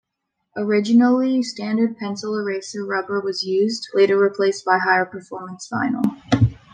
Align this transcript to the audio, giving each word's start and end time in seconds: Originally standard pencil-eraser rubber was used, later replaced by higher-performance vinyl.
Originally 0.57 1.43
standard 1.43 1.95
pencil-eraser 1.95 2.83
rubber 2.83 3.21
was 3.21 3.43
used, 3.43 3.87
later 3.93 4.17
replaced 4.19 4.65
by 4.65 4.79
higher-performance 4.79 5.69
vinyl. 5.71 6.17